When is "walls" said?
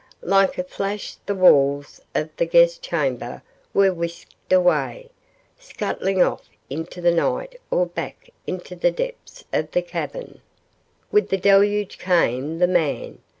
1.35-2.01